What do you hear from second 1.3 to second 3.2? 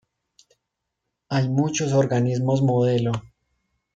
muchos organismos modelo.